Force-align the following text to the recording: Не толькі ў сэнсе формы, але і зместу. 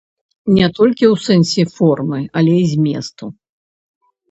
Не 0.55 0.69
толькі 0.77 1.05
ў 1.13 1.15
сэнсе 1.25 1.63
формы, 1.77 2.19
але 2.43 2.53
і 2.63 2.67
зместу. 2.73 3.25